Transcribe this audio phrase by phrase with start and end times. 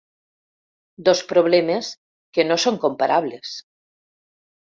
[1.09, 1.91] Dos problemes
[2.39, 3.55] que no són comparables.